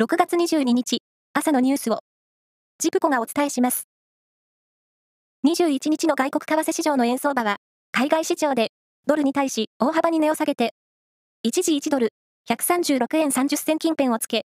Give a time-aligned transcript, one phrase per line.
[0.00, 1.02] 6月22日、
[1.34, 1.98] 朝のニュースを、
[2.78, 3.88] ジプコがお伝えします。
[5.44, 7.56] 21日の外国為替市場の円相場は、
[7.90, 8.70] 海外市場で、
[9.08, 10.72] ドルに対し大幅に値を下げて、
[11.42, 12.10] 一時1ドル、
[12.48, 14.42] 136円30銭近辺をつけ、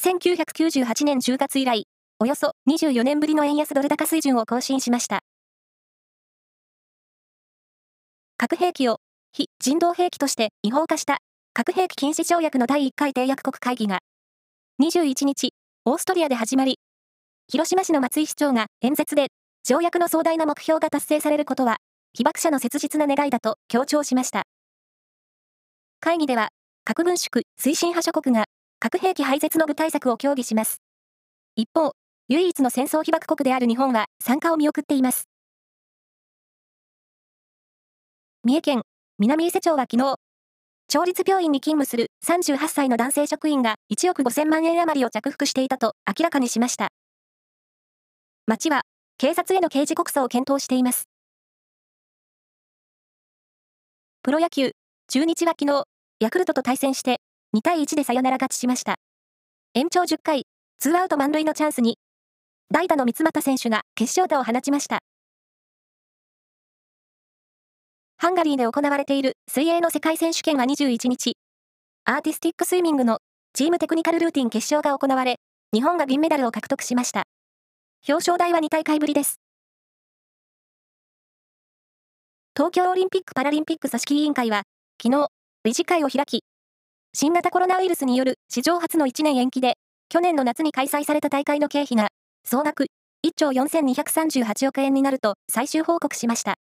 [0.00, 1.84] 1998年10月以来、
[2.18, 5.20] およそ24年ぶりの円安ドル高水準を更新しました。
[8.38, 8.96] 核兵器を
[9.32, 11.18] 非人道兵器として違法化した
[11.52, 13.98] 核兵器禁止条約の第1回締約国会議が
[14.80, 15.52] 21日、
[15.84, 16.78] オーストリアで始まり、
[17.48, 19.26] 広島市の松井市長が演説で、
[19.62, 21.76] 条約の壮大な目標が達成されることは、
[22.14, 24.44] 被爆者の切実な願いだと強調しました。
[26.00, 26.48] 会議では、
[26.86, 28.46] 核軍縮推進派諸国が
[28.78, 30.80] 核兵器廃絶の具体策を協議します。
[31.56, 31.92] 一方、
[32.28, 35.28] 唯一の戦争被爆国である日本は参加を見送っています。
[38.44, 38.82] 三重県
[39.18, 40.16] 南伊勢町は昨日、
[40.92, 46.88] 町立病院に勤務する38歳の男性職員が1億5000万円余りを着服していたと明らかにしました。
[48.48, 48.82] 町は
[49.16, 51.04] 警察への刑事告訴を検討しています。
[54.24, 54.72] プロ野球、
[55.06, 55.84] 中日は昨日、
[56.18, 57.18] ヤクルトと対戦して
[57.56, 58.96] 2対1でサヨナラ勝ちしました。
[59.74, 60.42] 延長10回、
[60.80, 61.98] ツーアウト満塁のチャンスに、
[62.72, 64.98] 代打の三俣選手が決勝打を放ちました。
[68.22, 71.38] ハンガリーで行われている水泳の世界選手権は21日、
[72.04, 73.20] アーティスティックスイミングの
[73.54, 75.36] チームテクニカルルーティン決勝が行われ、
[75.72, 77.22] 日本が銀メダルを獲得しました。
[78.06, 79.40] 表彰台は2大会ぶりです。
[82.54, 84.64] 東京オリンピック・パラリンピック組織委員会は、
[85.02, 85.28] 昨日、
[85.64, 86.44] 理事会を開き、
[87.14, 89.78] 新型コロナウイルスによる史上初の1年延期で、
[90.10, 92.08] 去年の夏に開催された大会の経費が、
[92.44, 92.88] 総額
[93.26, 96.59] 1兆4238億円になると最終報告しました。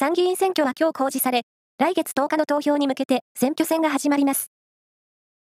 [0.00, 1.42] 参議院選挙は今日公示され、
[1.78, 4.50] 来月10日の投票に向けて選挙戦が始まります。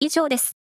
[0.01, 0.62] 以上です。